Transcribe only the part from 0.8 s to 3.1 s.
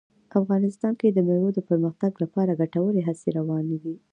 کې د مېوو د پرمختګ لپاره ګټورې